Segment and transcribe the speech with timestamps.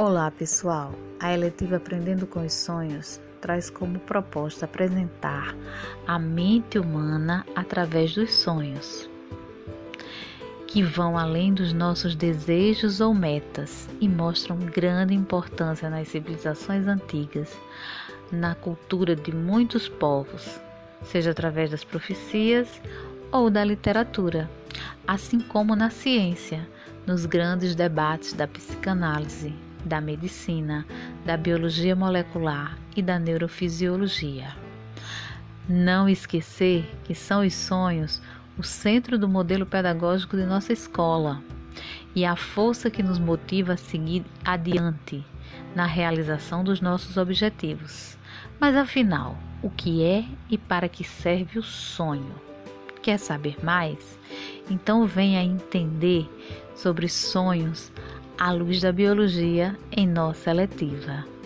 [0.00, 0.94] Olá, pessoal.
[1.18, 5.56] A eletiva Aprendendo com os Sonhos traz como proposta apresentar
[6.06, 9.10] a mente humana através dos sonhos,
[10.68, 17.52] que vão além dos nossos desejos ou metas e mostram grande importância nas civilizações antigas,
[18.30, 20.60] na cultura de muitos povos,
[21.02, 22.68] seja através das profecias
[23.32, 24.48] ou da literatura,
[25.04, 26.68] assim como na ciência,
[27.04, 30.86] nos grandes debates da psicanálise da medicina,
[31.24, 34.54] da biologia molecular e da neurofisiologia.
[35.68, 38.22] Não esquecer que são os sonhos
[38.58, 41.42] o centro do modelo pedagógico de nossa escola
[42.14, 45.24] e a força que nos motiva a seguir adiante
[45.74, 48.18] na realização dos nossos objetivos.
[48.58, 52.34] Mas afinal, o que é e para que serve o sonho?
[53.00, 54.18] Quer saber mais?
[54.68, 56.28] Então venha entender
[56.74, 57.92] sobre sonhos
[58.38, 61.37] à luz da biologia em nossa letiva.